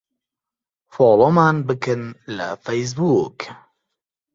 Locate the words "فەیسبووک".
2.65-3.39